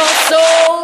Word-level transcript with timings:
no 0.00 0.06
soul. 0.06 0.79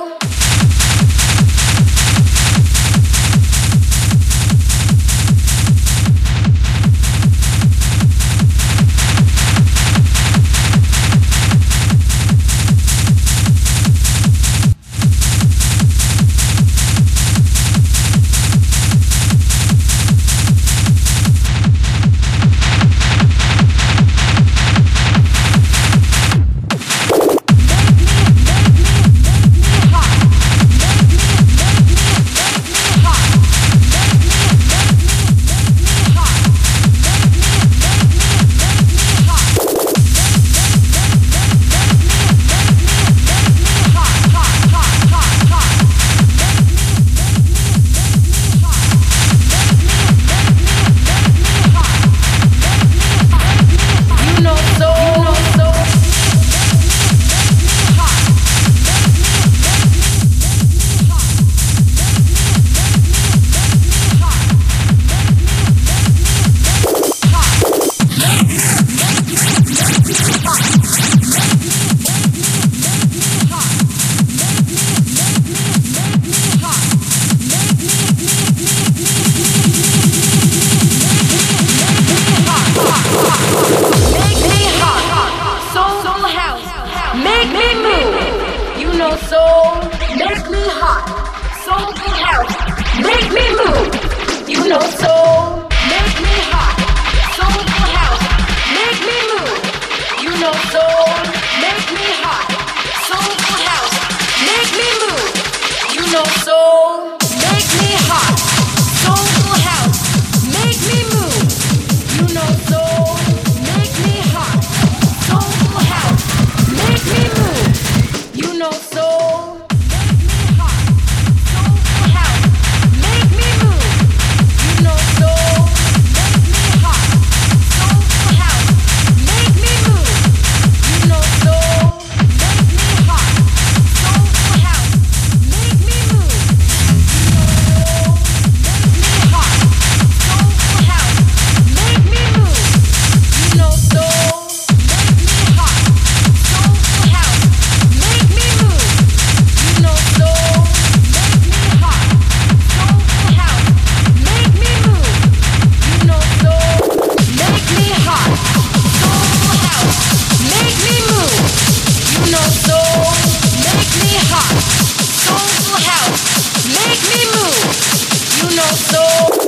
your 168.66 168.74
soul. 168.74 169.45